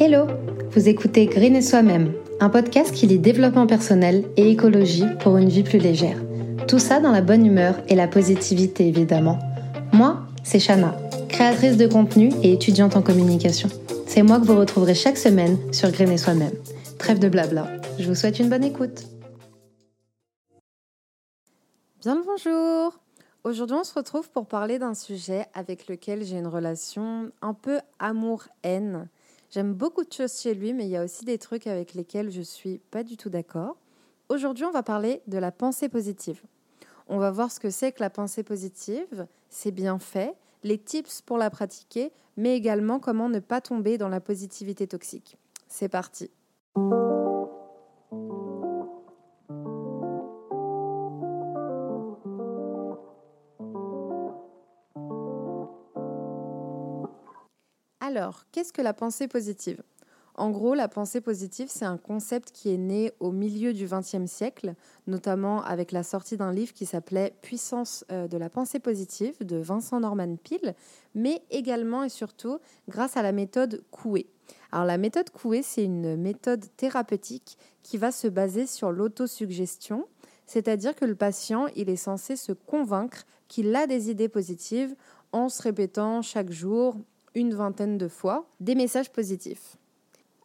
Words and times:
Hello 0.00 0.28
Vous 0.70 0.88
écoutez 0.88 1.26
Green 1.26 1.56
et 1.56 1.60
Soi-même, 1.60 2.12
un 2.38 2.50
podcast 2.50 2.94
qui 2.94 3.08
lit 3.08 3.18
développement 3.18 3.66
personnel 3.66 4.26
et 4.36 4.48
écologie 4.48 5.06
pour 5.18 5.38
une 5.38 5.48
vie 5.48 5.64
plus 5.64 5.80
légère. 5.80 6.22
Tout 6.68 6.78
ça 6.78 7.00
dans 7.00 7.10
la 7.10 7.20
bonne 7.20 7.44
humeur 7.44 7.74
et 7.88 7.96
la 7.96 8.06
positivité 8.06 8.86
évidemment. 8.86 9.40
Moi, 9.92 10.20
c'est 10.44 10.60
Shana, 10.60 10.96
créatrice 11.28 11.76
de 11.76 11.88
contenu 11.88 12.30
et 12.44 12.52
étudiante 12.52 12.94
en 12.94 13.02
communication. 13.02 13.68
C'est 14.06 14.22
moi 14.22 14.38
que 14.38 14.44
vous 14.44 14.56
retrouverez 14.56 14.94
chaque 14.94 15.18
semaine 15.18 15.58
sur 15.72 15.90
Green 15.90 16.12
et 16.12 16.16
Soi-même. 16.16 16.54
Trêve 17.00 17.18
de 17.18 17.28
blabla, 17.28 17.66
je 17.98 18.06
vous 18.06 18.14
souhaite 18.14 18.38
une 18.38 18.48
bonne 18.48 18.62
écoute. 18.62 19.02
Bien 22.02 22.14
le 22.14 22.22
bonjour 22.24 23.00
Aujourd'hui 23.42 23.76
on 23.80 23.84
se 23.84 23.94
retrouve 23.94 24.30
pour 24.30 24.46
parler 24.46 24.78
d'un 24.78 24.94
sujet 24.94 25.46
avec 25.54 25.88
lequel 25.88 26.22
j'ai 26.22 26.38
une 26.38 26.46
relation 26.46 27.32
un 27.42 27.54
peu 27.54 27.80
amour-haine 27.98 29.08
J'aime 29.50 29.72
beaucoup 29.72 30.04
de 30.04 30.12
choses 30.12 30.38
chez 30.38 30.54
lui, 30.54 30.74
mais 30.74 30.84
il 30.84 30.90
y 30.90 30.96
a 30.96 31.04
aussi 31.04 31.24
des 31.24 31.38
trucs 31.38 31.66
avec 31.66 31.94
lesquels 31.94 32.30
je 32.30 32.42
suis 32.42 32.78
pas 32.90 33.02
du 33.02 33.16
tout 33.16 33.30
d'accord. 33.30 33.76
Aujourd'hui, 34.28 34.66
on 34.66 34.70
va 34.70 34.82
parler 34.82 35.22
de 35.26 35.38
la 35.38 35.50
pensée 35.50 35.88
positive. 35.88 36.42
On 37.08 37.16
va 37.16 37.30
voir 37.30 37.50
ce 37.50 37.58
que 37.58 37.70
c'est 37.70 37.92
que 37.92 38.00
la 38.00 38.10
pensée 38.10 38.42
positive, 38.42 39.26
ses 39.48 39.70
bienfaits, 39.70 40.34
les 40.64 40.76
tips 40.76 41.22
pour 41.22 41.38
la 41.38 41.48
pratiquer, 41.48 42.12
mais 42.36 42.56
également 42.56 43.00
comment 43.00 43.30
ne 43.30 43.38
pas 43.38 43.62
tomber 43.62 43.96
dans 43.96 44.10
la 44.10 44.20
positivité 44.20 44.86
toxique. 44.86 45.38
C'est 45.66 45.88
parti. 45.88 46.30
Alors, 58.08 58.44
qu'est-ce 58.52 58.72
que 58.72 58.80
la 58.80 58.94
pensée 58.94 59.28
positive? 59.28 59.82
En 60.34 60.48
gros, 60.48 60.72
la 60.72 60.88
pensée 60.88 61.20
positive, 61.20 61.68
c'est 61.68 61.84
un 61.84 61.98
concept 61.98 62.52
qui 62.52 62.72
est 62.72 62.78
né 62.78 63.12
au 63.20 63.32
milieu 63.32 63.74
du 63.74 63.86
XXe 63.86 64.24
siècle, 64.24 64.72
notamment 65.06 65.62
avec 65.62 65.92
la 65.92 66.02
sortie 66.02 66.38
d'un 66.38 66.50
livre 66.50 66.72
qui 66.72 66.86
s'appelait 66.86 67.34
Puissance 67.42 68.06
euh, 68.10 68.26
de 68.26 68.38
la 68.38 68.48
pensée 68.48 68.78
positive 68.78 69.34
de 69.44 69.58
Vincent 69.58 70.00
Norman 70.00 70.36
Peale, 70.36 70.74
mais 71.14 71.42
également 71.50 72.02
et 72.02 72.08
surtout 72.08 72.60
grâce 72.88 73.18
à 73.18 73.22
la 73.22 73.32
méthode 73.32 73.84
Coué. 73.90 74.26
Alors 74.72 74.86
la 74.86 74.96
méthode 74.96 75.28
Coué, 75.28 75.60
c'est 75.62 75.84
une 75.84 76.16
méthode 76.16 76.64
thérapeutique 76.78 77.58
qui 77.82 77.98
va 77.98 78.10
se 78.10 78.26
baser 78.26 78.66
sur 78.66 78.90
l'autosuggestion, 78.90 80.08
c'est-à-dire 80.46 80.94
que 80.96 81.04
le 81.04 81.14
patient, 81.14 81.66
il 81.76 81.90
est 81.90 81.96
censé 81.96 82.36
se 82.36 82.52
convaincre 82.52 83.26
qu'il 83.48 83.76
a 83.76 83.86
des 83.86 84.08
idées 84.08 84.30
positives 84.30 84.96
en 85.32 85.50
se 85.50 85.62
répétant 85.62 86.22
chaque 86.22 86.50
jour 86.50 86.96
une 87.34 87.54
vingtaine 87.54 87.98
de 87.98 88.08
fois 88.08 88.48
des 88.60 88.74
messages 88.74 89.10
positifs. 89.10 89.76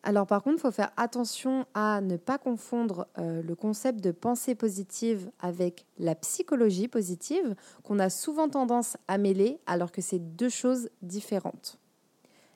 Alors 0.03 0.27
par 0.27 0.43
contre, 0.43 0.57
il 0.57 0.61
faut 0.61 0.71
faire 0.71 0.91
attention 0.97 1.65
à 1.73 2.01
ne 2.01 2.17
pas 2.17 2.37
confondre 2.37 3.07
euh, 3.17 3.41
le 3.41 3.55
concept 3.55 4.01
de 4.01 4.11
pensée 4.11 4.53
positive 4.53 5.31
avec 5.39 5.85
la 5.97 6.13
psychologie 6.13 6.89
positive, 6.89 7.55
qu'on 7.83 7.99
a 7.99 8.09
souvent 8.09 8.49
tendance 8.49 8.97
à 9.07 9.17
mêler 9.17 9.59
alors 9.65 9.93
que 9.93 10.01
c'est 10.01 10.19
deux 10.19 10.49
choses 10.49 10.89
différentes. 11.01 11.79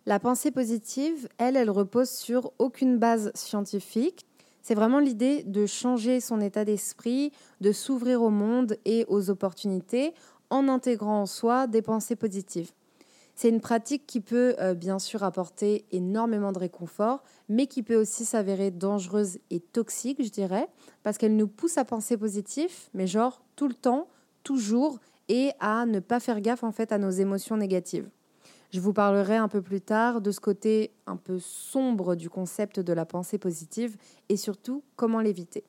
La 0.05 0.19
pensée 0.19 0.51
positive, 0.51 1.29
elle, 1.37 1.55
elle 1.55 1.69
repose 1.69 2.09
sur 2.09 2.51
aucune 2.59 2.97
base 2.97 3.31
scientifique. 3.33 4.25
C'est 4.61 4.75
vraiment 4.75 4.99
l'idée 4.99 5.43
de 5.43 5.65
changer 5.65 6.19
son 6.19 6.41
état 6.41 6.65
d'esprit, 6.65 7.31
de 7.61 7.71
s'ouvrir 7.71 8.21
au 8.21 8.29
monde 8.29 8.77
et 8.83 9.05
aux 9.07 9.29
opportunités 9.29 10.13
en 10.49 10.67
intégrant 10.67 11.21
en 11.21 11.25
soi 11.25 11.67
des 11.67 11.81
pensées 11.81 12.15
positives. 12.17 12.71
C'est 13.37 13.49
une 13.49 13.61
pratique 13.61 14.07
qui 14.07 14.19
peut 14.19 14.55
euh, 14.57 14.73
bien 14.73 14.97
sûr 14.97 15.23
apporter 15.23 15.85
énormément 15.91 16.51
de 16.51 16.57
réconfort, 16.57 17.23
mais 17.49 17.67
qui 17.67 17.83
peut 17.83 17.95
aussi 17.95 18.25
s'avérer 18.25 18.71
dangereuse 18.71 19.37
et 19.51 19.59
toxique, 19.59 20.23
je 20.23 20.31
dirais, 20.31 20.67
parce 21.03 21.19
qu'elle 21.19 21.35
nous 21.35 21.47
pousse 21.47 21.77
à 21.77 21.85
penser 21.85 22.17
positif, 22.17 22.89
mais 22.95 23.05
genre 23.05 23.43
tout 23.55 23.67
le 23.67 23.75
temps, 23.75 24.07
toujours, 24.41 24.97
et 25.29 25.51
à 25.59 25.85
ne 25.85 25.99
pas 25.99 26.19
faire 26.19 26.41
gaffe 26.41 26.63
en 26.63 26.71
fait 26.71 26.91
à 26.91 26.97
nos 26.97 27.11
émotions 27.11 27.57
négatives. 27.57 28.09
Je 28.71 28.79
vous 28.79 28.91
parlerai 28.91 29.35
un 29.35 29.49
peu 29.49 29.61
plus 29.61 29.81
tard 29.81 30.19
de 30.19 30.31
ce 30.31 30.39
côté 30.39 30.89
un 31.05 31.15
peu 31.15 31.37
sombre 31.37 32.15
du 32.15 32.31
concept 32.31 32.79
de 32.79 32.91
la 32.91 33.05
pensée 33.05 33.37
positive 33.37 33.97
et 34.29 34.35
surtout 34.35 34.83
comment 34.95 35.21
l'éviter. 35.21 35.63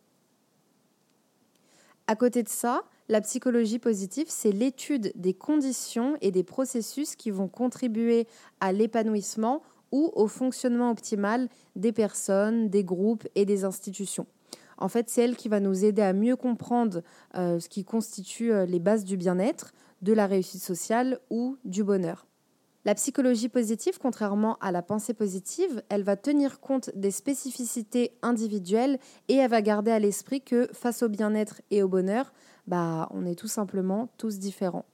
À 2.07 2.17
côté 2.17 2.43
de 2.43 2.49
ça, 2.49 2.85
la 3.09 3.21
psychologie 3.23 3.79
positive, 3.79 4.27
c'est 4.29 4.53
l'étude 4.53 5.13
des 5.15 5.33
conditions 5.33 6.17
et 6.21 6.31
des 6.31 6.45
processus 6.45 7.17
qui 7.17 7.31
vont 7.31 7.49
contribuer 7.49 8.27
à 8.61 8.73
l'épanouissement 8.73 9.63
ou 9.93 10.13
au 10.15 10.29
fonctionnement 10.29 10.91
optimal 10.91 11.49
des 11.75 11.93
personnes, 11.93 12.69
des 12.69 12.85
groupes 12.85 13.27
et 13.35 13.47
des 13.47 13.65
institutions. 13.65 14.27
En 14.77 14.89
fait, 14.89 15.09
c'est 15.09 15.23
elle 15.23 15.37
qui 15.37 15.49
va 15.49 15.59
nous 15.59 15.85
aider 15.85 16.03
à 16.03 16.13
mieux 16.13 16.37
comprendre 16.37 17.03
euh, 17.35 17.59
ce 17.59 17.69
qui 17.69 17.85
constitue 17.85 18.53
euh, 18.53 18.67
les 18.67 18.79
bases 18.79 19.05
du 19.05 19.17
bien-être, 19.17 19.73
de 20.03 20.13
la 20.13 20.27
réussite 20.27 20.63
sociale 20.63 21.19
ou 21.31 21.57
du 21.65 21.83
bonheur. 21.83 22.27
La 22.85 22.95
psychologie 22.95 23.49
positive, 23.49 23.99
contrairement 24.01 24.57
à 24.61 24.71
la 24.71 24.83
pensée 24.83 25.13
positive, 25.13 25.83
elle 25.89 26.05
va 26.05 26.17
tenir 26.17 26.61
compte 26.61 26.91
des 26.95 27.11
spécificités 27.11 28.13
individuelles 28.23 28.99
et 29.29 29.35
elle 29.35 29.51
va 29.51 29.63
garder 29.63 29.91
à 29.91 29.99
l'esprit 29.99 30.41
que 30.41 30.69
face 30.73 31.03
au 31.03 31.09
bien-être 31.09 31.61
et 31.71 31.83
au 31.83 31.89
bonheur, 31.89 32.33
bah, 32.69 33.09
on 33.13 33.27
est 33.27 33.35
tout 33.35 33.49
simplement 33.49 34.09
tous 34.19 34.39
différents. 34.39 34.85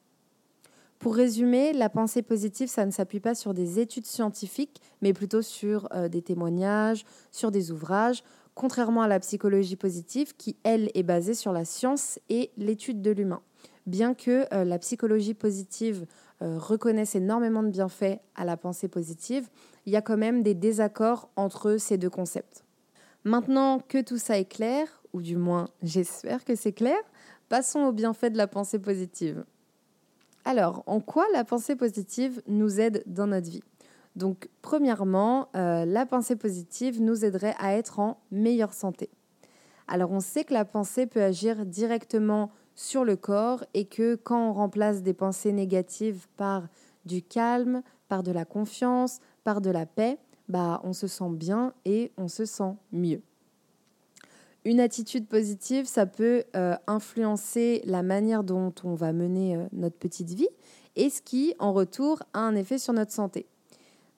Pour 0.99 1.17
résumer, 1.17 1.73
la 1.73 1.91
pensée 1.91 2.23
positive, 2.23 2.69
ça 2.69 2.87
ne 2.87 2.91
s'appuie 2.91 3.21
pas 3.21 3.35
sur 3.35 3.53
des 3.53 3.79
études 3.79 4.07
scientifiques, 4.07 4.81
mais 5.03 5.13
plutôt 5.13 5.43
sur 5.43 5.89
euh, 5.93 6.09
des 6.09 6.23
témoignages, 6.23 7.05
sur 7.31 7.51
des 7.51 7.73
ouvrages, 7.73 8.23
contrairement 8.55 9.03
à 9.03 9.09
la 9.09 9.21
psychologie 9.21 9.77
positive 9.77 10.35
qui, 10.37 10.57
elle, 10.63 10.91
est 10.95 11.03
basée 11.03 11.35
sur 11.35 11.53
la 11.53 11.65
science 11.65 12.19
et 12.31 12.53
l'étude 12.57 13.03
de 13.03 13.11
l'humain. 13.11 13.43
Bien 13.87 14.15
que 14.15 14.47
euh, 14.55 14.65
la 14.65 14.79
psychologie 14.79 15.35
positive 15.35 16.07
euh, 16.41 16.59
reconnaisse 16.59 17.17
énormément 17.17 17.63
de 17.63 17.71
bienfaits 17.71 18.21
à 18.35 18.45
la 18.45 18.57
pensée 18.57 18.89
positive, 18.89 19.49
il 19.85 19.93
y 19.93 19.97
a 19.97 20.03
quand 20.03 20.17
même 20.17 20.43
des 20.43 20.55
désaccords 20.55 21.29
entre 21.37 21.77
ces 21.77 21.99
deux 21.99 22.09
concepts. 22.09 22.65
Maintenant 23.25 23.81
que 23.81 24.01
tout 24.01 24.19
ça 24.19 24.39
est 24.39 24.49
clair, 24.49 25.03
ou 25.13 25.21
du 25.21 25.37
moins 25.37 25.69
j'espère 25.83 26.45
que 26.45 26.55
c'est 26.55 26.73
clair, 26.73 26.99
Passons 27.49 27.81
au 27.81 27.93
bienfait 27.93 28.31
de 28.31 28.39
la 28.39 28.47
pensée 28.47 28.79
positive. 28.79 29.45
Alors, 30.47 30.83
en 30.87 31.01
quoi 31.01 31.27
la 31.35 31.45
pensée 31.45 31.77
positive 31.77 32.43
nous 32.47 32.81
aide 32.81 33.03
dans 33.07 33.27
notre 33.27 33.51
vie? 33.51 33.63
Donc, 34.17 34.49
premièrement, 34.63 35.49
euh, 35.55 35.85
la 35.85 36.07
pensée 36.07 36.37
positive 36.37 37.03
nous 37.03 37.25
aiderait 37.25 37.55
à 37.59 37.75
être 37.75 37.99
en 37.99 38.19
meilleure 38.31 38.73
santé. 38.73 39.11
Alors, 39.89 40.11
on 40.11 40.21
sait 40.21 40.45
que 40.45 40.55
la 40.55 40.65
pensée 40.65 41.07
peut 41.07 41.23
agir 41.23 41.67
directement 41.67 42.51
sur 42.75 43.05
le 43.05 43.17
corps 43.17 43.65
et 43.75 43.85
que 43.85 44.15
quand 44.15 44.49
on 44.49 44.53
remplace 44.55 45.03
des 45.03 45.15
pensées 45.15 45.53
négatives 45.53 46.27
par 46.37 46.69
du 47.05 47.23
calme, 47.23 47.83
par 48.09 48.23
de 48.23 48.33
la 48.33 48.47
confiance, 48.47 49.21
par 49.45 49.61
de 49.61 49.71
la 49.71 49.85
paix, 49.85 50.19
bah, 50.49 50.81
on 50.83 50.95
se 50.95 51.07
sent 51.07 51.31
bien 51.31 51.75
et 51.85 52.11
on 52.17 52.29
se 52.29 52.47
sent 52.47 52.75
mieux. 52.91 53.23
Une 54.67 54.81
attitude 54.81 55.27
positive, 55.27 55.85
ça 55.85 56.07
peut 56.07 56.45
euh, 56.57 56.75
influencer 56.87 57.83
la 57.85 58.03
manière 58.03 58.45
dont 58.45 58.73
on 58.83 58.95
va 58.95 59.13
mener 59.13 59.57
euh, 59.57 59.67
notre 59.73 59.97
petite 59.97 60.31
vie 60.31 60.49
et 60.97 61.11
ce 61.11 61.21
qui, 61.21 61.55
en 61.59 61.75
retour, 61.75 62.23
a 62.33 62.41
un 62.41 62.55
effet 62.57 62.79
sur 62.79 62.95
notre 62.95 63.13
santé. 63.13 63.47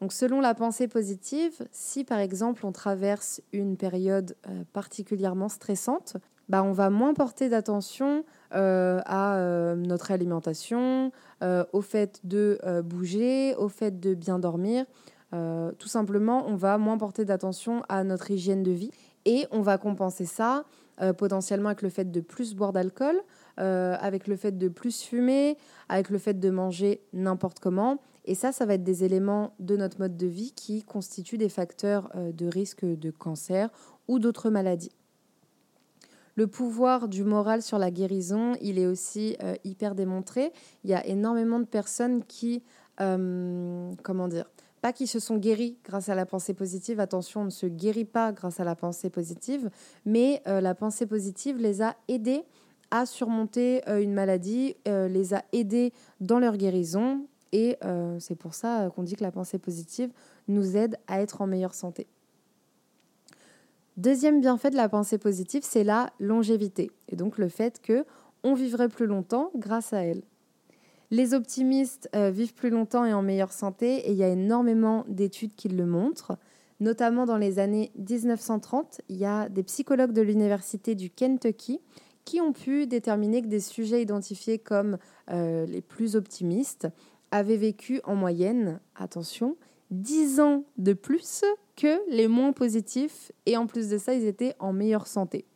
Donc, 0.00 0.12
selon 0.12 0.40
la 0.40 0.54
pensée 0.54 0.86
positive, 0.86 1.66
si 1.72 2.04
par 2.04 2.20
exemple 2.20 2.64
on 2.64 2.70
traverse 2.70 3.40
une 3.52 3.76
période 3.76 4.36
euh, 4.46 4.62
particulièrement 4.72 5.48
stressante, 5.48 6.16
bah, 6.48 6.62
on 6.62 6.72
va 6.72 6.90
moins 6.90 7.12
porter 7.12 7.48
d'attention 7.48 8.24
à 8.52 9.74
notre 9.76 10.12
alimentation, 10.12 11.10
au 11.42 11.80
fait 11.80 12.20
de 12.22 12.56
bouger, 12.84 13.56
au 13.56 13.68
fait 13.68 13.98
de 13.98 14.14
bien 14.14 14.38
dormir. 14.38 14.86
tout 15.32 15.88
simplement, 15.88 16.46
on 16.46 16.54
va 16.54 16.78
moins 16.78 16.96
porter 16.96 17.24
d'attention 17.24 17.82
à 17.88 18.04
notre 18.04 18.30
hygiène 18.30 18.62
de 18.62 18.70
vie 18.70 18.92
et 19.26 19.46
on 19.50 19.60
va 19.60 19.76
compenser 19.76 20.24
ça 20.24 20.64
euh, 21.02 21.12
potentiellement 21.12 21.68
avec 21.68 21.82
le 21.82 21.90
fait 21.90 22.10
de 22.10 22.20
plus 22.20 22.54
boire 22.54 22.72
d'alcool, 22.72 23.20
euh, 23.60 23.96
avec 24.00 24.26
le 24.26 24.36
fait 24.36 24.56
de 24.56 24.68
plus 24.68 25.02
fumer, 25.02 25.58
avec 25.90 26.08
le 26.08 26.16
fait 26.16 26.40
de 26.40 26.48
manger 26.48 27.02
n'importe 27.12 27.60
comment. 27.60 28.00
Et 28.24 28.34
ça, 28.34 28.50
ça 28.50 28.64
va 28.64 28.74
être 28.74 28.82
des 28.82 29.04
éléments 29.04 29.52
de 29.60 29.76
notre 29.76 30.00
mode 30.00 30.16
de 30.16 30.26
vie 30.26 30.52
qui 30.52 30.84
constituent 30.84 31.36
des 31.36 31.50
facteurs 31.50 32.10
euh, 32.14 32.32
de 32.32 32.46
risque 32.46 32.86
de 32.86 33.10
cancer 33.10 33.68
ou 34.08 34.18
d'autres 34.18 34.48
maladies. 34.48 34.92
Le 36.34 36.46
pouvoir 36.46 37.08
du 37.08 37.24
moral 37.24 37.60
sur 37.60 37.78
la 37.78 37.90
guérison, 37.90 38.54
il 38.60 38.78
est 38.78 38.86
aussi 38.86 39.38
hyper 39.64 39.94
démontré. 39.94 40.52
Il 40.84 40.90
y 40.90 40.94
a 40.94 41.06
énormément 41.06 41.58
de 41.58 41.64
personnes 41.64 42.22
qui, 42.24 42.62
comment 42.98 44.28
dire, 44.28 44.44
pas 44.80 44.92
qui 44.92 45.06
se 45.06 45.18
sont 45.18 45.36
guéris 45.36 45.76
grâce 45.84 46.08
à 46.08 46.14
la 46.14 46.26
pensée 46.26 46.54
positive. 46.54 47.00
Attention, 47.00 47.42
on 47.42 47.44
ne 47.46 47.50
se 47.50 47.66
guérit 47.66 48.04
pas 48.04 48.32
grâce 48.32 48.60
à 48.60 48.64
la 48.64 48.74
pensée 48.74 49.10
positive, 49.10 49.70
mais 50.04 50.42
euh, 50.46 50.60
la 50.60 50.74
pensée 50.74 51.06
positive 51.06 51.58
les 51.58 51.82
a 51.82 51.96
aidés 52.08 52.44
à 52.90 53.04
surmonter 53.06 53.82
euh, 53.88 54.00
une 54.00 54.12
maladie, 54.14 54.76
euh, 54.86 55.08
les 55.08 55.34
a 55.34 55.44
aidés 55.52 55.92
dans 56.20 56.38
leur 56.38 56.56
guérison. 56.56 57.26
Et 57.52 57.78
c'est 58.18 58.34
pour 58.34 58.52
ça 58.52 58.90
qu'on 58.94 59.02
dit 59.02 59.14
que 59.14 59.22
la 59.22 59.30
pensée 59.30 59.58
positive 59.58 60.10
nous 60.46 60.76
aide 60.76 60.98
à 61.06 61.22
être 61.22 61.40
en 61.40 61.46
meilleure 61.46 61.72
santé. 61.72 62.06
Deuxième 63.96 64.42
bienfait 64.42 64.68
de 64.68 64.76
la 64.76 64.90
pensée 64.90 65.16
positive, 65.16 65.62
c'est 65.64 65.84
la 65.84 66.10
longévité. 66.18 66.90
Et 67.08 67.16
donc 67.16 67.38
le 67.38 67.48
fait 67.48 67.80
que 67.80 68.04
on 68.42 68.52
vivrait 68.52 68.90
plus 68.90 69.06
longtemps 69.06 69.50
grâce 69.56 69.94
à 69.94 70.02
elle. 70.04 70.22
Les 71.16 71.32
optimistes 71.32 72.10
euh, 72.14 72.28
vivent 72.28 72.52
plus 72.52 72.68
longtemps 72.68 73.06
et 73.06 73.14
en 73.14 73.22
meilleure 73.22 73.54
santé, 73.54 74.06
et 74.06 74.10
il 74.10 74.18
y 74.18 74.22
a 74.22 74.28
énormément 74.28 75.06
d'études 75.08 75.54
qui 75.54 75.70
le 75.70 75.86
montrent. 75.86 76.36
Notamment 76.78 77.24
dans 77.24 77.38
les 77.38 77.58
années 77.58 77.90
1930, 77.96 79.00
il 79.08 79.16
y 79.16 79.24
a 79.24 79.48
des 79.48 79.62
psychologues 79.62 80.12
de 80.12 80.20
l'université 80.20 80.94
du 80.94 81.08
Kentucky 81.08 81.80
qui 82.26 82.42
ont 82.42 82.52
pu 82.52 82.86
déterminer 82.86 83.40
que 83.40 83.46
des 83.46 83.60
sujets 83.60 84.02
identifiés 84.02 84.58
comme 84.58 84.98
euh, 85.30 85.64
les 85.64 85.80
plus 85.80 86.16
optimistes 86.16 86.86
avaient 87.30 87.56
vécu 87.56 88.02
en 88.04 88.14
moyenne, 88.14 88.78
attention, 88.94 89.56
10 89.92 90.40
ans 90.40 90.64
de 90.76 90.92
plus 90.92 91.46
que 91.76 91.98
les 92.10 92.28
moins 92.28 92.52
positifs, 92.52 93.32
et 93.46 93.56
en 93.56 93.66
plus 93.66 93.88
de 93.88 93.96
ça, 93.96 94.12
ils 94.12 94.26
étaient 94.26 94.54
en 94.58 94.74
meilleure 94.74 95.06
santé. 95.06 95.46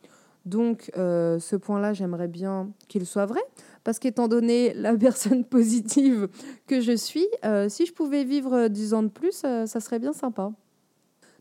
Donc 0.45 0.91
euh, 0.97 1.39
ce 1.39 1.55
point-là, 1.55 1.93
j'aimerais 1.93 2.27
bien 2.27 2.71
qu'il 2.87 3.05
soit 3.05 3.27
vrai, 3.27 3.41
parce 3.83 3.99
qu'étant 3.99 4.27
donné 4.27 4.73
la 4.73 4.93
personne 4.97 5.43
positive 5.43 6.27
que 6.67 6.81
je 6.81 6.95
suis, 6.95 7.27
euh, 7.45 7.69
si 7.69 7.85
je 7.85 7.93
pouvais 7.93 8.23
vivre 8.23 8.67
10 8.67 8.93
ans 8.93 9.03
de 9.03 9.09
plus, 9.09 9.41
euh, 9.45 9.65
ça 9.65 9.79
serait 9.79 9.99
bien 9.99 10.13
sympa. 10.13 10.51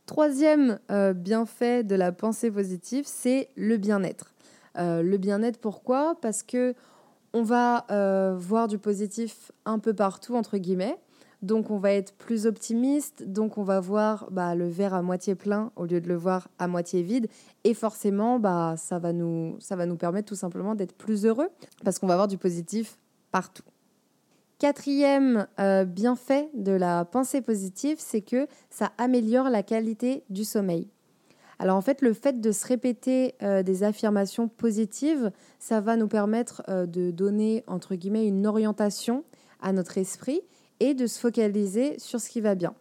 Troisième 0.07 0.81
bienfait 1.15 1.85
de 1.85 1.95
la 1.95 2.11
pensée 2.11 2.51
positive, 2.51 3.05
c'est 3.07 3.49
le 3.55 3.77
bien-être. 3.77 4.35
le 4.77 5.17
bien-être, 5.19 5.59
pourquoi? 5.59 6.17
Parce 6.21 6.43
que 6.43 6.75
on 7.33 7.45
va 7.45 7.87
voir 8.37 8.67
du 8.67 8.77
positif 8.79 9.53
un 9.67 9.79
peu 9.79 9.95
partout, 9.95 10.35
entre 10.35 10.59
guillemets. 10.59 10.99
Donc 11.43 11.71
on 11.71 11.79
va 11.79 11.93
être 11.93 12.13
plus 12.15 12.47
optimiste, 12.47 13.23
donc 13.23 13.57
on 13.57 13.63
va 13.63 13.81
voir 13.81 14.29
bah, 14.31 14.55
le 14.55 14.69
verre 14.69 14.93
à 14.93 15.01
moitié 15.01 15.35
plein 15.35 15.73
au 15.75 15.87
lieu 15.87 16.01
de 16.01 16.09
le 16.09 16.17
voir 16.17 16.49
à 16.59 16.69
moitié 16.69 17.03
vide. 17.03 17.29
Et 17.65 17.73
forcément, 17.73 18.39
bah, 18.39 18.75
ça, 18.77 18.99
va 18.99 19.13
nous, 19.13 19.57
ça 19.59 19.75
va 19.75 19.87
nous 19.87 19.97
permettre 19.97 20.29
tout 20.29 20.35
simplement 20.35 20.75
d'être 20.75 20.95
plus 20.95 21.25
heureux 21.25 21.49
parce 21.83 21.99
qu'on 21.99 22.07
va 22.07 22.15
avoir 22.15 22.29
du 22.29 22.37
positif 22.37 22.99
partout. 23.31 23.63
Quatrième 24.59 25.47
euh, 25.59 25.87
bienfait 25.87 26.51
de 26.53 26.73
la 26.73 27.07
pensée 27.07 27.41
positive, 27.41 27.97
c'est 27.99 28.21
que 28.21 28.47
ça 28.69 28.93
améliore 28.99 29.49
la 29.49 29.63
qualité 29.63 30.23
du 30.29 30.45
sommeil. 30.45 30.89
Alors 31.59 31.79
en 31.79 31.81
fait, 31.81 32.03
le 32.03 32.13
fait 32.13 32.43
de 32.43 32.53
se 32.53 32.67
répéter 32.67 33.35
euh, 33.43 33.63
des 33.63 33.83
affirmations 33.85 34.49
positives, 34.49 35.31
ça 35.59 35.81
va 35.81 35.97
nous 35.97 36.09
permettre 36.09 36.63
euh, 36.69 36.85
de 36.85 37.11
donner, 37.11 37.65
entre 37.67 37.95
guillemets, 37.95 38.27
une 38.27 38.47
orientation 38.47 39.25
à 39.63 39.73
notre 39.73 39.97
esprit 39.97 40.43
et 40.81 40.95
de 40.95 41.07
se 41.07 41.21
focaliser 41.21 41.99
sur 41.99 42.21
ce 42.21 42.29
qui 42.29 42.41
va 42.41 42.55
bien. 42.55 42.75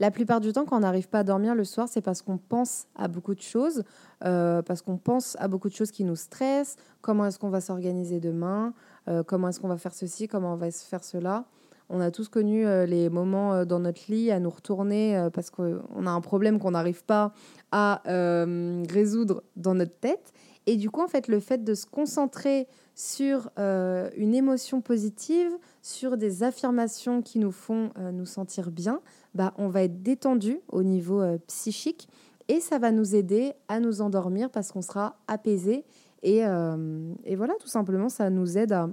La 0.00 0.10
plupart 0.10 0.40
du 0.40 0.52
temps, 0.52 0.64
quand 0.64 0.76
on 0.76 0.80
n'arrive 0.80 1.08
pas 1.08 1.20
à 1.20 1.24
dormir 1.24 1.54
le 1.54 1.64
soir, 1.64 1.88
c'est 1.88 2.00
parce 2.00 2.20
qu'on 2.22 2.36
pense 2.36 2.86
à 2.96 3.06
beaucoup 3.06 3.34
de 3.34 3.40
choses, 3.40 3.84
euh, 4.24 4.60
parce 4.62 4.82
qu'on 4.82 4.96
pense 4.96 5.36
à 5.38 5.46
beaucoup 5.46 5.68
de 5.68 5.74
choses 5.74 5.92
qui 5.92 6.04
nous 6.04 6.16
stressent. 6.16 6.76
Comment 7.00 7.26
est-ce 7.26 7.38
qu'on 7.38 7.50
va 7.50 7.60
s'organiser 7.60 8.18
demain? 8.18 8.74
Euh, 9.08 9.22
Comment 9.22 9.48
est-ce 9.48 9.60
qu'on 9.60 9.68
va 9.68 9.76
faire 9.76 9.94
ceci? 9.94 10.26
Comment 10.26 10.54
on 10.54 10.56
va 10.56 10.70
faire 10.70 11.04
cela? 11.04 11.44
On 11.90 12.00
a 12.00 12.10
tous 12.10 12.28
connu 12.28 12.66
euh, 12.66 12.86
les 12.86 13.08
moments 13.08 13.64
dans 13.64 13.78
notre 13.78 14.10
lit 14.10 14.32
à 14.32 14.40
nous 14.40 14.50
retourner 14.50 15.28
parce 15.32 15.50
qu'on 15.50 16.06
a 16.06 16.10
un 16.10 16.20
problème 16.20 16.58
qu'on 16.58 16.72
n'arrive 16.72 17.04
pas 17.04 17.32
à 17.70 18.02
résoudre 18.06 19.44
dans 19.56 19.74
notre 19.74 19.96
tête. 19.98 20.32
Et 20.66 20.76
du 20.76 20.90
coup, 20.90 21.02
en 21.02 21.08
fait, 21.08 21.28
le 21.28 21.40
fait 21.40 21.62
de 21.62 21.74
se 21.74 21.86
concentrer 21.86 22.66
sur 22.94 23.50
euh, 23.58 24.08
une 24.16 24.34
émotion 24.34 24.80
positive, 24.80 25.50
sur 25.82 26.16
des 26.16 26.42
affirmations 26.42 27.22
qui 27.22 27.38
nous 27.38 27.50
font 27.50 27.90
euh, 27.98 28.12
nous 28.12 28.24
sentir 28.24 28.70
bien, 28.70 29.00
bah, 29.34 29.52
on 29.58 29.68
va 29.68 29.82
être 29.82 30.02
détendu 30.02 30.60
au 30.68 30.82
niveau 30.82 31.20
euh, 31.20 31.38
psychique 31.46 32.08
et 32.48 32.60
ça 32.60 32.78
va 32.78 32.92
nous 32.92 33.14
aider 33.14 33.52
à 33.68 33.80
nous 33.80 34.00
endormir 34.00 34.50
parce 34.50 34.72
qu'on 34.72 34.82
sera 34.82 35.16
apaisé. 35.26 35.84
Et, 36.22 36.38
et, 36.38 37.36
voilà, 37.36 37.52
tout 37.60 37.68
simplement, 37.68 38.08
ça 38.08 38.30
nous 38.30 38.56
aide 38.56 38.72
à, 38.72 38.88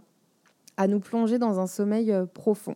à 0.75 0.87
nous 0.87 0.99
plonger 0.99 1.39
dans 1.39 1.61
un 1.61 1.67
sommeil 1.67 2.13
profond. 2.33 2.75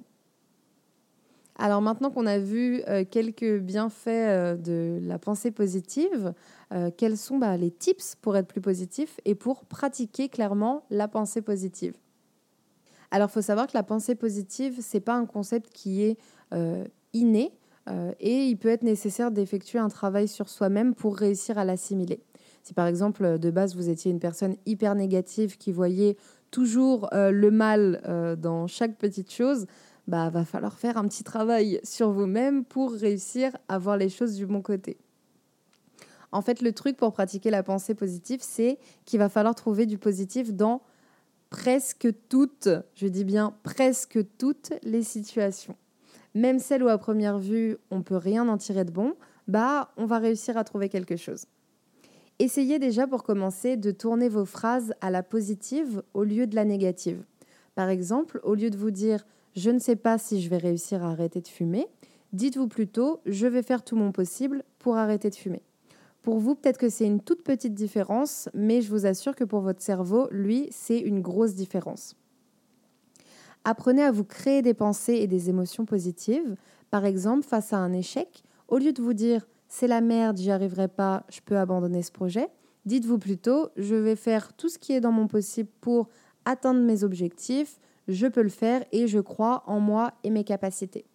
Alors 1.58 1.82
maintenant 1.82 2.12
qu'on 2.12 2.26
a 2.26 2.38
vu 2.38 2.82
euh, 2.88 3.06
quelques 3.10 3.60
bienfaits 3.60 4.08
euh, 4.08 4.56
de 4.58 5.00
la 5.02 5.18
pensée 5.18 5.52
positive, 5.52 6.34
euh, 6.74 6.92
quels 6.96 7.18
sont 7.18 7.38
bah, 7.38 7.56
les 7.56 7.72
tips 7.72 8.16
pour 8.16 8.36
être 8.36 8.48
plus 8.48 8.62
positif 8.62 9.20
et 9.24 9.36
pour 9.36 9.64
pratiquer 9.64 10.28
clairement 10.28 10.84
la 10.90 11.08
pensée 11.08 11.42
positive? 11.42 11.96
Alors 13.12 13.30
il 13.30 13.34
faut 13.34 13.42
savoir 13.42 13.68
que 13.68 13.74
la 13.74 13.84
pensée 13.84 14.16
positive, 14.16 14.82
ce 14.82 14.98
n'est 14.98 15.02
pas 15.02 15.16
un 15.16 15.26
concept 15.26 15.72
qui 15.72 16.04
est 16.04 16.18
inné 17.14 17.54
et 18.20 18.46
il 18.48 18.58
peut 18.58 18.70
être 18.70 18.84
nécessaire 18.84 19.32
d'effectuer 19.32 19.80
un 19.80 19.90
travail 19.90 20.28
sur 20.28 20.50
soi-même 20.50 20.96
pour 20.96 21.16
réussir 21.16 21.58
à 21.58 21.64
l'assimiler. 21.64 22.20
Si 22.64 22.74
par 22.74 22.88
exemple 22.88 23.38
de 23.38 23.52
base 23.52 23.76
vous 23.76 23.90
étiez 23.90 24.12
une 24.12 24.20
personne 24.20 24.56
hyper 24.66 24.96
négative 24.96 25.58
qui 25.58 25.72
voyait 25.72 26.18
toujours 26.50 27.08
le 27.14 27.50
mal 27.52 28.02
dans 28.42 28.68
chaque 28.68 28.98
petite 28.98 29.32
chose, 29.32 29.68
bah, 30.08 30.30
va 30.30 30.46
falloir 30.46 30.78
faire 30.78 30.98
un 30.98 31.08
petit 31.08 31.24
travail 31.24 31.80
sur 31.84 32.12
vous-même 32.12 32.64
pour 32.64 32.92
réussir 32.92 33.56
à 33.68 33.78
voir 33.78 33.98
les 33.98 34.10
choses 34.10 34.36
du 34.36 34.46
bon 34.46 34.62
côté. 34.62 34.98
En 36.32 36.42
fait, 36.42 36.62
le 36.62 36.74
truc 36.74 36.98
pour 36.98 37.14
pratiquer 37.14 37.50
la 37.50 37.64
pensée 37.64 37.96
positive, 37.96 38.42
c'est 38.42 38.78
qu'il 39.06 39.20
va 39.20 39.30
falloir 39.30 39.56
trouver 39.56 39.86
du 39.86 39.98
positif 39.98 40.54
dans 40.54 40.82
presque 41.50 42.10
toutes, 42.28 42.70
je 42.96 43.08
dis 43.08 43.24
bien 43.24 43.56
presque 43.64 44.20
toutes 44.38 44.74
les 44.84 45.04
situations. 45.04 45.78
Même 46.34 46.60
celles 46.60 46.84
où 46.84 46.90
à 46.90 46.98
première 46.98 47.40
vue, 47.40 47.78
on 47.92 48.02
peut 48.02 48.18
rien 48.18 48.50
en 48.50 48.58
tirer 48.58 48.84
de 48.84 48.92
bon, 48.92 49.16
bah, 49.48 49.92
on 49.96 50.06
va 50.06 50.20
réussir 50.20 50.58
à 50.58 50.66
trouver 50.66 50.90
quelque 50.90 51.16
chose. 51.16 51.46
Essayez 52.40 52.80
déjà 52.80 53.08
pour 53.08 53.24
commencer 53.24 53.78
de 53.78 53.92
tourner 53.92 54.28
vos 54.28 54.44
phrases 54.44 54.94
à 55.00 55.10
la 55.10 55.24
positive 55.24 56.04
au 56.14 56.26
lieu 56.26 56.48
de 56.48 56.56
la 56.56 56.66
négative. 56.66 57.24
Par 57.76 57.88
exemple, 57.88 58.42
au 58.44 58.56
lieu 58.56 58.70
de 58.70 58.78
vous 58.78 58.92
dire 58.92 59.26
je 59.56 59.70
ne 59.70 59.80
sais 59.80 59.96
pas 59.96 60.18
si 60.18 60.42
je 60.42 60.50
vais 60.50 60.58
réussir 60.58 61.04
à 61.04 61.12
arrêter 61.12 61.42
de 61.42 61.48
fumer, 61.48 61.88
dites-vous 62.34 62.68
plutôt 62.68 63.22
je 63.26 63.48
vais 63.48 63.64
faire 63.64 63.84
tout 63.84 63.96
mon 63.96 64.12
possible 64.12 64.64
pour 64.80 64.98
arrêter 64.98 65.30
de 65.30 65.36
fumer. 65.36 65.64
Pour 66.22 66.40
vous, 66.40 66.56
peut-être 66.56 66.80
que 66.80 66.90
c'est 66.90 67.06
une 67.06 67.22
toute 67.22 67.44
petite 67.44 67.74
différence, 67.76 68.50
mais 68.54 68.82
je 68.82 68.90
vous 68.90 69.06
assure 69.06 69.36
que 69.36 69.44
pour 69.44 69.62
votre 69.62 69.82
cerveau, 69.82 70.28
lui, 70.32 70.68
c'est 70.72 70.98
une 70.98 71.22
grosse 71.22 71.54
différence. 71.54 72.16
Apprenez 73.64 74.02
à 74.02 74.12
vous 74.12 74.24
créer 74.24 74.62
des 74.62 74.74
pensées 74.74 75.16
et 75.16 75.28
des 75.28 75.50
émotions 75.50 75.86
positives. 75.86 76.56
Par 76.92 77.06
exemple, 77.06 77.46
face 77.46 77.74
à 77.74 77.78
un 77.78 77.94
échec, 77.94 78.44
au 78.68 78.78
lieu 78.78 78.92
de 78.92 79.02
vous 79.02 79.14
dire 79.14 79.48
c'est 79.68 79.88
la 79.88 80.02
merde, 80.02 80.38
j'y 80.38 80.52
arriverai 80.52 80.88
pas, 80.88 81.26
je 81.30 81.42
peux 81.44 81.58
abandonner 81.58 82.02
ce 82.02 82.12
projet, 82.12 82.48
dites-vous 82.86 83.18
plutôt 83.18 83.70
je 83.76 83.96
vais 83.96 84.16
faire 84.16 84.54
tout 84.54 84.70
ce 84.70 84.78
qui 84.78 84.94
est 84.94 85.02
dans 85.02 85.12
mon 85.12 85.28
possible 85.28 85.70
pour 85.82 86.10
atteindre 86.46 86.82
mes 86.82 87.04
objectifs, 87.04 87.80
je 88.08 88.28
peux 88.28 88.42
le 88.42 88.50
faire 88.50 88.84
et 88.92 89.08
je 89.08 89.20
crois 89.20 89.64
en 89.68 89.80
moi 89.80 90.14
et 90.24 90.30
mes 90.30 90.44
capacités. 90.44 91.06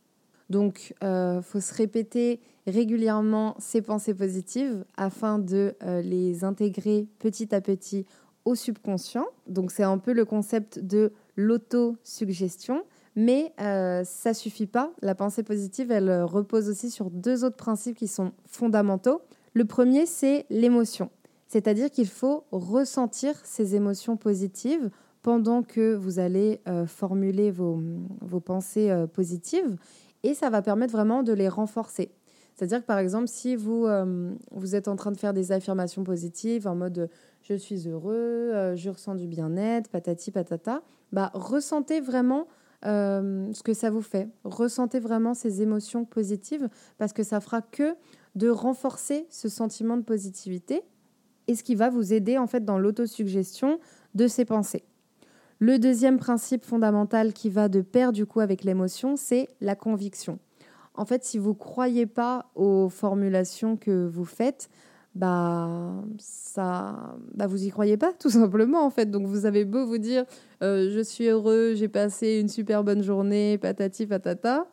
Donc, 0.48 0.94
il 1.00 1.06
euh, 1.06 1.42
faut 1.42 1.60
se 1.60 1.72
répéter 1.72 2.40
régulièrement 2.66 3.54
ces 3.58 3.82
pensées 3.82 4.14
positives 4.14 4.84
afin 4.96 5.38
de 5.38 5.76
euh, 5.84 6.02
les 6.02 6.44
intégrer 6.44 7.06
petit 7.20 7.54
à 7.54 7.60
petit 7.60 8.04
au 8.44 8.56
subconscient. 8.56 9.26
Donc, 9.46 9.70
c'est 9.70 9.84
un 9.84 9.98
peu 9.98 10.12
le 10.12 10.24
concept 10.24 10.80
de 10.80 11.12
l'autosuggestion. 11.36 12.82
Mais 13.16 13.52
euh, 13.60 14.02
ça 14.04 14.34
suffit 14.34 14.66
pas. 14.66 14.92
La 15.02 15.14
pensée 15.14 15.42
positive, 15.42 15.90
elle 15.90 16.22
repose 16.22 16.68
aussi 16.68 16.90
sur 16.90 17.10
deux 17.10 17.44
autres 17.44 17.56
principes 17.56 17.96
qui 17.96 18.08
sont 18.08 18.32
fondamentaux. 18.46 19.20
Le 19.52 19.64
premier, 19.64 20.06
c'est 20.06 20.46
l'émotion. 20.48 21.10
C'est-à-dire 21.48 21.90
qu'il 21.90 22.06
faut 22.06 22.44
ressentir 22.52 23.34
ces 23.42 23.74
émotions 23.74 24.16
positives 24.16 24.90
pendant 25.22 25.62
que 25.62 25.94
vous 25.94 26.18
allez 26.18 26.60
euh, 26.68 26.86
formuler 26.86 27.50
vos, 27.50 27.80
pensées 28.44 28.90
euh, 28.90 29.06
positives 29.06 29.76
et 30.22 30.34
ça 30.34 30.50
va 30.50 30.62
permettre 30.62 30.92
vraiment 30.92 31.22
de 31.22 31.32
les 31.32 31.48
renforcer. 31.48 32.12
C'est-à-dire 32.54 32.80
que 32.80 32.86
par 32.86 32.98
exemple, 32.98 33.28
si 33.28 33.56
vous, 33.56 33.86
euh, 33.86 34.32
vous 34.50 34.74
êtes 34.74 34.88
en 34.88 34.96
train 34.96 35.12
de 35.12 35.16
faire 35.16 35.32
des 35.32 35.52
affirmations 35.52 36.04
positives 36.04 36.66
en 36.66 36.74
mode 36.74 37.08
je 37.42 37.54
suis 37.54 37.88
heureux, 37.88 38.74
je 38.74 38.90
ressens 38.90 39.14
du 39.14 39.26
bien-être, 39.26 39.88
patati 39.88 40.30
patata, 40.30 40.82
bah, 41.10 41.30
ressentez 41.32 42.02
vraiment 42.02 42.46
ce 42.82 43.62
que 43.62 43.72
ça 43.72 43.88
vous 43.88 44.02
fait. 44.02 44.28
Ressentez 44.44 45.00
vraiment 45.00 45.32
ces 45.32 45.62
émotions 45.62 46.04
positives 46.04 46.68
parce 46.98 47.14
que 47.14 47.22
ça 47.22 47.40
fera 47.40 47.62
que 47.62 47.94
de 48.34 48.50
renforcer 48.50 49.26
ce 49.30 49.48
sentiment 49.48 49.96
de 49.96 50.02
positivité 50.02 50.82
et 51.48 51.54
ce 51.54 51.64
qui 51.64 51.74
va 51.74 51.88
vous 51.88 52.12
aider 52.12 52.36
en 52.36 52.46
fait 52.46 52.62
dans 52.62 52.78
l'autosuggestion 52.78 53.80
de 54.14 54.28
ces 54.28 54.44
pensées. 54.44 54.84
Le 55.62 55.78
deuxième 55.78 56.18
principe 56.18 56.64
fondamental 56.64 57.34
qui 57.34 57.50
va 57.50 57.68
de 57.68 57.82
pair 57.82 58.12
du 58.12 58.24
coup 58.24 58.40
avec 58.40 58.64
l'émotion, 58.64 59.16
c'est 59.16 59.46
la 59.60 59.74
conviction. 59.74 60.38
En 60.94 61.04
fait, 61.04 61.22
si 61.22 61.36
vous 61.36 61.50
ne 61.50 61.54
croyez 61.54 62.06
pas 62.06 62.46
aux 62.54 62.88
formulations 62.88 63.76
que 63.76 64.08
vous 64.08 64.24
faites, 64.24 64.70
bah 65.14 65.92
ça 66.18 67.16
bah 67.34 67.46
vous 67.46 67.64
y 67.64 67.70
croyez 67.70 67.96
pas 67.96 68.12
tout 68.18 68.30
simplement 68.30 68.84
en 68.84 68.90
fait 68.90 69.10
donc 69.10 69.26
vous 69.26 69.44
avez 69.44 69.64
beau 69.64 69.84
vous 69.84 69.98
dire 69.98 70.24
euh, 70.62 70.88
je 70.94 71.00
suis 71.00 71.26
heureux 71.26 71.74
j'ai 71.74 71.88
passé 71.88 72.38
une 72.40 72.48
super 72.48 72.84
bonne 72.84 73.02
journée 73.02 73.58
patati 73.58 74.06
patata 74.06 74.68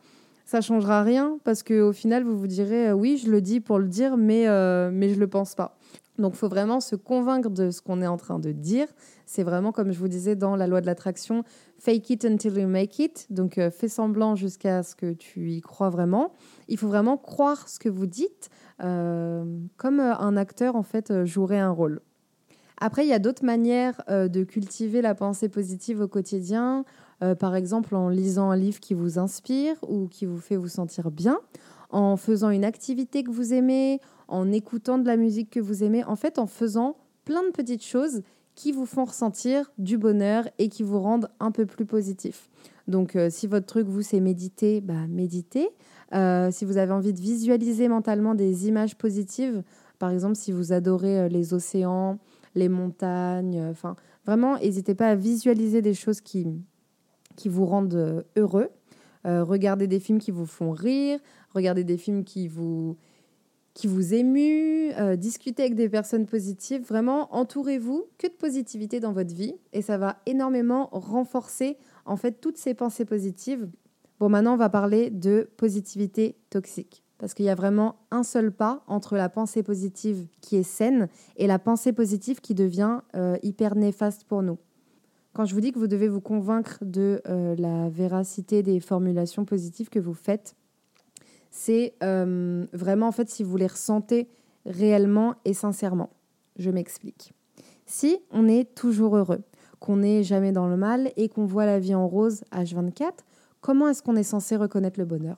ça 0.46 0.62
changera 0.62 1.02
rien 1.02 1.40
parce 1.44 1.64
que 1.64 1.82
au 1.82 1.92
final 1.92 2.24
vous 2.24 2.38
vous 2.38 2.46
direz 2.46 2.90
euh, 2.90 2.94
oui 2.94 3.20
je 3.24 3.32
le 3.32 3.42
dis 3.42 3.60
pour 3.60 3.80
le 3.80 3.88
dire 3.88 4.16
mais 4.16 4.48
euh, 4.48 4.92
mais 4.94 5.10
je 5.10 5.20
le 5.20 5.28
pense 5.28 5.56
pas 5.56 5.77
donc 6.18 6.34
il 6.34 6.38
faut 6.38 6.50
vraiment 6.50 6.80
se 6.80 6.96
convaincre 6.96 7.50
de 7.50 7.72
ce 7.72 7.82
qu'on 7.82 8.02
est 8.02 8.08
en 8.08 8.18
train 8.18 8.40
de 8.40 8.52
dire. 8.52 8.88
C'est 9.26 9.44
vraiment 9.44 9.72
comme 9.72 9.92
je 9.92 10.00
vous 10.00 10.08
disais 10.08 10.36
dans 10.36 10.56
la 10.56 10.68
loi 10.68 10.82
de 10.82 10.86
l'attraction 10.86 11.44
fake 11.80 12.10
it 12.10 12.26
until 12.26 12.58
you 12.58 12.68
make 12.68 13.00
it. 13.00 13.28
Donc 13.30 13.60
fais 13.72 13.88
semblant 13.88 14.36
jusqu'à 14.36 14.84
ce 14.84 14.96
que 14.96 15.14
tu 15.14 15.52
y 15.52 15.62
crois 15.62 15.90
vraiment. 15.90 16.34
Il 16.68 16.78
faut 16.78 16.88
vraiment 16.88 17.18
croire 17.18 17.70
ce 17.70 17.80
que 17.80 17.90
vous 17.90 18.08
dites 18.08 18.50
euh, 18.84 19.44
comme 19.78 20.00
euh, 20.00 20.16
un 20.18 20.38
acteur 20.38 20.76
en 20.76 20.84
fait 20.84 21.10
euh, 21.10 21.26
jouerait 21.26 21.60
un 21.60 21.72
rôle. 21.72 22.02
Après, 22.80 23.04
il 23.04 23.10
y 23.10 23.14
a 23.14 23.18
d'autres 23.18 23.44
manières 23.44 24.04
de 24.08 24.44
cultiver 24.44 25.02
la 25.02 25.16
pensée 25.16 25.50
positive 25.50 26.00
au 26.02 26.08
quotidien, 26.08 26.86
par 27.40 27.56
exemple 27.56 27.96
en 27.96 28.08
lisant 28.08 28.52
un 28.52 28.56
livre 28.56 28.80
qui 28.80 28.94
vous 28.94 29.18
inspire 29.18 29.76
ou 29.82 30.08
qui 30.08 30.28
vous 30.28 30.38
fait 30.38 30.58
vous 30.58 30.68
sentir 30.68 31.10
bien, 31.10 31.40
en 31.90 32.18
faisant 32.18 32.50
une 32.50 32.66
activité 32.66 33.24
que 33.24 33.32
vous 33.32 33.54
aimez, 33.54 34.00
en 34.28 34.52
écoutant 34.52 34.98
de 34.98 35.08
la 35.08 35.18
musique 35.18 35.50
que 35.50 35.60
vous 35.60 35.84
aimez, 35.84 36.04
en 36.04 36.16
fait 36.16 36.40
en 36.40 36.48
faisant 36.48 36.98
plein 37.26 37.44
de 37.44 37.52
petites 37.52 37.84
choses 37.84 38.22
qui 38.56 38.72
vous 38.72 38.86
font 38.86 39.06
ressentir 39.06 39.72
du 39.78 39.98
bonheur 39.98 40.50
et 40.58 40.68
qui 40.68 40.84
vous 40.84 41.00
rendent 41.00 41.30
un 41.40 41.52
peu 41.52 41.66
plus 41.66 41.86
positif. 41.86 42.50
Donc 42.88 43.18
si 43.30 43.48
votre 43.48 43.68
truc, 43.68 43.86
vous, 43.88 44.02
c'est 44.02 44.20
méditer, 44.20 44.82
bah, 44.82 45.08
méditez. 45.08 45.70
Euh, 46.14 46.52
si 46.52 46.64
vous 46.66 46.78
avez 46.78 46.94
envie 46.94 47.14
de 47.14 47.20
visualiser 47.20 47.88
mentalement 47.88 48.34
des 48.34 48.68
images 48.68 48.96
positives, 48.96 49.64
par 50.00 50.10
exemple 50.10 50.36
si 50.36 50.52
vous 50.52 50.72
adorez 50.72 51.20
euh, 51.20 51.28
les 51.28 51.54
océans, 51.54 52.18
les 52.56 52.70
montagnes, 52.70 53.60
euh, 53.60 53.72
enfin 53.72 53.96
vraiment, 54.26 54.58
n'hésitez 54.58 54.96
pas 54.96 55.10
à 55.10 55.16
visualiser 55.16 55.82
des 55.82 55.94
choses 55.94 56.22
qui, 56.22 56.48
qui 57.36 57.50
vous 57.50 57.66
rendent 57.66 58.26
heureux. 58.38 58.70
Regardez 59.26 59.88
des 59.88 60.00
films 60.00 60.20
qui 60.20 60.32
vous 60.32 60.46
font 60.46 60.72
rire, 60.72 61.20
regardez 61.54 61.84
des 61.84 61.98
films 61.98 62.24
qui 62.24 62.48
vous, 62.48 62.98
qui 63.74 63.88
vous 63.88 64.14
émuent, 64.14 64.94
discutez 65.18 65.64
avec 65.64 65.76
des 65.76 65.90
personnes 65.90 66.26
positives. 66.26 66.84
Vraiment, 66.84 67.34
entourez-vous 67.36 68.06
que 68.18 68.28
de 68.28 68.34
positivité 68.34 69.00
dans 69.00 69.12
votre 69.12 69.34
vie 69.34 69.56
et 69.74 69.82
ça 69.82 69.98
va 69.98 70.18
énormément 70.26 70.90
renforcer 70.92 71.78
en 72.06 72.16
fait 72.16 72.40
toutes 72.40 72.58
ces 72.58 72.74
pensées 72.74 73.06
positives 73.06 73.68
Bon, 74.20 74.30
maintenant, 74.30 74.54
on 74.54 74.58
va 74.58 74.70
parler 74.70 75.12
de 75.12 75.50
positivité 75.58 76.38
toxique. 76.50 77.04
Parce 77.20 77.34
qu'il 77.34 77.46
y 77.46 77.50
a 77.50 77.56
vraiment 77.56 77.96
un 78.12 78.24
seul 78.24 78.52
pas 78.52 78.84
entre 78.88 79.16
la 79.16 79.30
pensée 79.30 79.64
positive 79.64 80.28
qui 80.42 80.56
est 80.56 80.64
saine 80.64 81.08
et 81.36 81.48
la 81.48 81.60
pensée 81.60 81.94
positive 81.94 82.42
qui 82.42 82.54
devient 82.54 83.02
euh, 83.16 83.38
hyper 83.42 83.76
néfaste 83.76 84.24
pour 84.24 84.44
nous. 84.44 84.58
Quand 85.38 85.46
je 85.46 85.54
vous 85.54 85.62
dis 85.62 85.72
que 85.72 85.78
vous 85.78 85.86
devez 85.86 86.08
vous 86.08 86.20
convaincre 86.20 86.80
de 86.82 87.22
euh, 87.28 87.56
la 87.60 87.90
véracité 87.90 88.64
des 88.64 88.80
formulations 88.80 89.46
positives 89.46 89.88
que 89.88 90.00
vous 90.00 90.16
faites, 90.16 90.56
c'est 91.52 91.94
euh, 92.02 92.66
vraiment 92.74 93.10
en 93.10 93.12
fait 93.12 93.30
si 93.30 93.44
vous 93.44 93.56
les 93.56 93.68
ressentez 93.68 94.30
réellement 94.66 95.36
et 95.46 95.54
sincèrement. 95.54 96.10
Je 96.58 96.72
m'explique. 96.72 97.34
Si 97.86 98.18
on 98.32 98.48
est 98.48 98.74
toujours 98.74 99.16
heureux, 99.16 99.44
qu'on 99.80 99.98
n'est 99.98 100.24
jamais 100.24 100.52
dans 100.52 100.68
le 100.68 100.76
mal 100.76 101.12
et 101.18 101.30
qu'on 101.30 101.46
voit 101.46 101.68
la 101.68 101.78
vie 101.78 101.94
en 101.94 102.08
rose 102.08 102.42
H24, 102.52 103.12
Comment 103.62 103.90
est-ce 103.90 104.02
qu'on 104.02 104.16
est 104.16 104.24
censé 104.24 104.56
reconnaître 104.56 105.00
le 105.00 105.06
bonheur? 105.06 105.38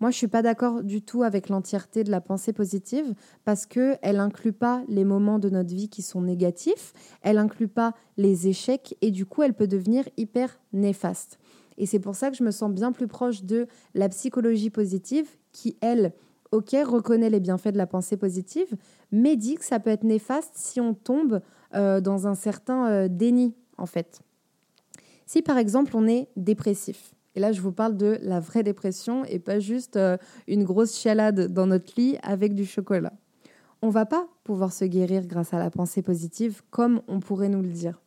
Moi, 0.00 0.10
je 0.10 0.16
suis 0.16 0.28
pas 0.28 0.40
d'accord 0.40 0.82
du 0.82 1.02
tout 1.02 1.22
avec 1.22 1.50
l'entièreté 1.50 2.04
de 2.04 2.10
la 2.10 2.22
pensée 2.22 2.54
positive 2.54 3.14
parce 3.44 3.66
que 3.66 3.96
elle 4.00 4.18
inclut 4.18 4.54
pas 4.54 4.82
les 4.88 5.04
moments 5.04 5.38
de 5.38 5.50
notre 5.50 5.74
vie 5.74 5.90
qui 5.90 6.00
sont 6.00 6.22
négatifs, 6.22 6.94
elle 7.20 7.36
inclut 7.36 7.68
pas 7.68 7.94
les 8.16 8.48
échecs 8.48 8.96
et 9.02 9.10
du 9.10 9.26
coup, 9.26 9.42
elle 9.42 9.52
peut 9.52 9.66
devenir 9.66 10.08
hyper 10.16 10.58
néfaste. 10.72 11.38
Et 11.76 11.84
c'est 11.84 12.00
pour 12.00 12.14
ça 12.14 12.30
que 12.30 12.36
je 12.36 12.42
me 12.42 12.50
sens 12.50 12.72
bien 12.72 12.92
plus 12.92 13.08
proche 13.08 13.42
de 13.42 13.66
la 13.94 14.08
psychologie 14.08 14.70
positive 14.70 15.28
qui, 15.52 15.76
elle, 15.82 16.12
ok, 16.50 16.76
reconnaît 16.84 17.30
les 17.30 17.40
bienfaits 17.40 17.72
de 17.72 17.78
la 17.78 17.86
pensée 17.86 18.16
positive, 18.16 18.74
mais 19.12 19.36
dit 19.36 19.56
que 19.56 19.64
ça 19.64 19.80
peut 19.80 19.90
être 19.90 20.04
néfaste 20.04 20.52
si 20.54 20.80
on 20.80 20.94
tombe 20.94 21.40
euh, 21.74 22.00
dans 22.00 22.26
un 22.26 22.34
certain 22.34 22.88
euh, 22.88 23.08
déni, 23.08 23.54
en 23.76 23.86
fait. 23.86 24.20
Si 25.26 25.42
par 25.42 25.58
exemple 25.58 25.92
on 25.94 26.08
est 26.08 26.28
dépressif, 26.36 27.14
et 27.34 27.40
là, 27.40 27.52
je 27.52 27.60
vous 27.60 27.72
parle 27.72 27.96
de 27.96 28.18
la 28.22 28.40
vraie 28.40 28.62
dépression 28.62 29.24
et 29.24 29.38
pas 29.38 29.60
juste 29.60 29.96
euh, 29.96 30.16
une 30.48 30.64
grosse 30.64 30.96
chialade 30.96 31.52
dans 31.52 31.66
notre 31.66 31.92
lit 31.96 32.16
avec 32.22 32.54
du 32.54 32.64
chocolat. 32.64 33.12
On 33.82 33.88
va 33.88 34.04
pas 34.04 34.28
pouvoir 34.44 34.72
se 34.72 34.84
guérir 34.84 35.26
grâce 35.26 35.54
à 35.54 35.58
la 35.58 35.70
pensée 35.70 36.02
positive 36.02 36.62
comme 36.70 37.02
on 37.08 37.20
pourrait 37.20 37.48
nous 37.48 37.62
le 37.62 37.68
dire. 37.68 38.00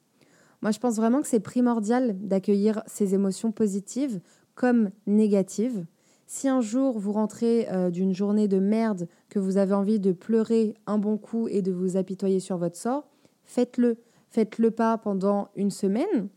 Moi, 0.62 0.72
je 0.72 0.80
pense 0.80 0.96
vraiment 0.96 1.22
que 1.22 1.27
c'est 1.27 1.39
primordial 1.39 2.18
d'accueillir 2.20 2.84
ces 2.86 3.13
émotions 3.13 3.51
positives 3.51 4.20
comme 4.56 4.92
négatives. 5.08 5.86
Si 6.27 6.48
un 6.48 6.62
jour 6.62 7.00
vous 7.00 7.12
rentrez 7.12 7.68
euh, 7.72 7.89
d'une 7.89 8.13
journée 8.13 8.48
de 8.48 8.60
merde, 8.60 9.08
que 9.30 9.39
vous 9.39 9.58
avez 9.58 9.74
envie 9.74 10.00
de 10.00 10.12
pleurer 10.12 10.75
un 10.86 10.98
bon 10.98 11.18
coup 11.18 11.48
et 11.48 11.62
de 11.62 11.72
vous 11.72 11.98
apitoyer 11.98 12.39
sur 12.39 12.58
votre 12.58 12.77
sort, 12.77 13.08
faites-le. 13.44 13.98
Faites-le 14.30 14.72
pas 14.72 14.98
pendant 14.98 15.50
une 15.56 15.70
semaine, 15.70 16.30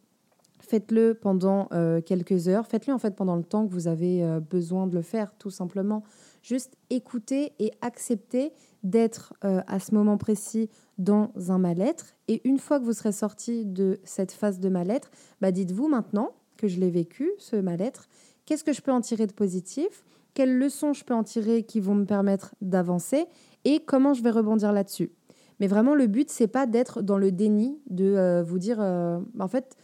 faites-le 0.60 1.14
pendant 1.14 1.68
euh, 1.72 2.00
quelques 2.00 2.48
heures, 2.48 2.66
faites-le 2.66 2.92
en 2.92 2.98
fait 2.98 3.14
pendant 3.14 3.36
le 3.36 3.42
temps 3.42 3.66
que 3.66 3.72
vous 3.72 3.88
avez 3.88 4.22
euh, 4.22 4.40
besoin 4.40 4.86
de 4.86 4.94
le 4.94 5.02
faire, 5.02 5.32
tout 5.38 5.50
simplement. 5.50 6.02
Juste 6.42 6.76
écoutez 6.90 7.52
et 7.58 7.72
acceptez 7.80 8.52
d'être 8.82 9.34
euh, 9.44 9.60
à 9.66 9.80
ce 9.80 9.94
moment 9.94 10.16
précis 10.16 10.68
dans 10.98 11.30
un 11.48 11.58
mal-être. 11.58 12.14
Et 12.28 12.46
une 12.48 12.58
fois 12.58 12.78
que 12.78 12.84
vous 12.84 12.92
serez 12.92 13.12
sorti 13.12 13.64
de 13.64 13.98
cette 14.04 14.32
phase 14.32 14.60
de 14.60 14.68
mal-être, 14.68 15.10
bah 15.40 15.52
dites-vous 15.52 15.88
maintenant 15.88 16.32
que 16.56 16.68
je 16.68 16.80
l'ai 16.80 16.90
vécu, 16.90 17.30
ce 17.38 17.56
mal-être, 17.56 18.08
qu'est-ce 18.44 18.64
que 18.64 18.72
je 18.72 18.80
peux 18.80 18.92
en 18.92 19.00
tirer 19.00 19.26
de 19.26 19.32
positif? 19.32 20.04
Quelles 20.34 20.56
leçons 20.56 20.92
je 20.92 21.04
peux 21.04 21.14
en 21.14 21.24
tirer 21.24 21.62
qui 21.62 21.80
vont 21.80 21.94
me 21.94 22.04
permettre 22.04 22.54
d'avancer? 22.60 23.26
Et 23.64 23.80
comment 23.80 24.14
je 24.14 24.22
vais 24.22 24.30
rebondir 24.30 24.72
là-dessus? 24.72 25.10
Mais 25.58 25.66
vraiment, 25.66 25.94
le 25.94 26.06
but, 26.06 26.30
c'est 26.30 26.46
pas 26.46 26.66
d'être 26.66 27.00
dans 27.00 27.16
le 27.16 27.32
déni, 27.32 27.80
de 27.88 28.42
vous 28.46 28.58
dire, 28.58 28.78
en 28.78 29.48
fait, 29.48 29.74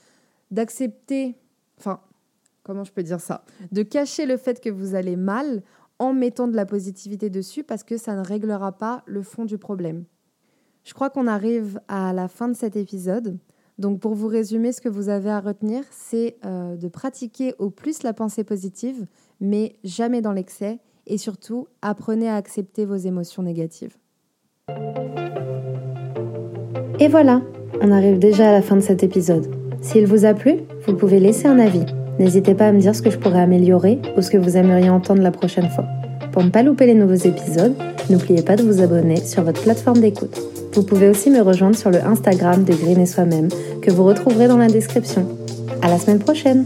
d'accepter, 0.52 1.34
enfin, 1.78 2.00
comment 2.62 2.84
je 2.84 2.92
peux 2.92 3.02
dire 3.02 3.20
ça 3.20 3.44
De 3.72 3.82
cacher 3.82 4.26
le 4.26 4.36
fait 4.36 4.60
que 4.60 4.70
vous 4.70 4.94
allez 4.94 5.16
mal 5.16 5.62
en 5.98 6.12
mettant 6.12 6.46
de 6.46 6.54
la 6.54 6.66
positivité 6.66 7.30
dessus 7.30 7.64
parce 7.64 7.82
que 7.82 7.96
ça 7.96 8.14
ne 8.14 8.24
réglera 8.24 8.72
pas 8.72 9.02
le 9.06 9.22
fond 9.22 9.44
du 9.44 9.58
problème. 9.58 10.04
Je 10.84 10.94
crois 10.94 11.10
qu'on 11.10 11.26
arrive 11.26 11.80
à 11.88 12.12
la 12.12 12.28
fin 12.28 12.48
de 12.48 12.54
cet 12.54 12.76
épisode. 12.76 13.38
Donc 13.78 14.00
pour 14.00 14.14
vous 14.14 14.26
résumer, 14.26 14.72
ce 14.72 14.80
que 14.80 14.88
vous 14.88 15.08
avez 15.08 15.30
à 15.30 15.40
retenir, 15.40 15.84
c'est 15.90 16.36
euh, 16.44 16.76
de 16.76 16.88
pratiquer 16.88 17.54
au 17.58 17.70
plus 17.70 18.02
la 18.02 18.12
pensée 18.12 18.44
positive, 18.44 19.06
mais 19.40 19.76
jamais 19.84 20.20
dans 20.20 20.32
l'excès, 20.32 20.78
et 21.06 21.18
surtout 21.18 21.66
apprenez 21.80 22.28
à 22.28 22.36
accepter 22.36 22.84
vos 22.84 22.96
émotions 22.96 23.42
négatives. 23.42 23.96
Et 26.98 27.08
voilà, 27.08 27.42
on 27.80 27.90
arrive 27.90 28.18
déjà 28.18 28.50
à 28.50 28.52
la 28.52 28.62
fin 28.62 28.76
de 28.76 28.80
cet 28.80 29.02
épisode. 29.02 29.61
S'il 29.82 30.06
vous 30.06 30.24
a 30.24 30.32
plu, 30.32 30.60
vous 30.86 30.94
pouvez 30.94 31.18
laisser 31.18 31.48
un 31.48 31.58
avis. 31.58 31.84
N'hésitez 32.18 32.54
pas 32.54 32.68
à 32.68 32.72
me 32.72 32.80
dire 32.80 32.94
ce 32.94 33.02
que 33.02 33.10
je 33.10 33.18
pourrais 33.18 33.40
améliorer 33.40 33.98
ou 34.16 34.22
ce 34.22 34.30
que 34.30 34.38
vous 34.38 34.56
aimeriez 34.56 34.88
entendre 34.88 35.22
la 35.22 35.32
prochaine 35.32 35.68
fois. 35.68 35.84
Pour 36.30 36.44
ne 36.44 36.50
pas 36.50 36.62
louper 36.62 36.86
les 36.86 36.94
nouveaux 36.94 37.14
épisodes, 37.14 37.74
n'oubliez 38.08 38.42
pas 38.42 38.56
de 38.56 38.62
vous 38.62 38.80
abonner 38.80 39.16
sur 39.16 39.42
votre 39.42 39.60
plateforme 39.60 40.00
d'écoute. 40.00 40.40
Vous 40.72 40.84
pouvez 40.84 41.08
aussi 41.08 41.30
me 41.30 41.42
rejoindre 41.42 41.76
sur 41.76 41.90
le 41.90 42.02
Instagram 42.02 42.64
de 42.64 42.72
Green 42.72 43.00
et 43.00 43.06
Soi-même 43.06 43.48
que 43.82 43.90
vous 43.90 44.04
retrouverez 44.04 44.48
dans 44.48 44.56
la 44.56 44.68
description. 44.68 45.26
À 45.82 45.88
la 45.88 45.98
semaine 45.98 46.20
prochaine! 46.20 46.64